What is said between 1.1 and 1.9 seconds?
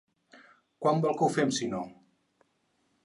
que ho fem, sinó?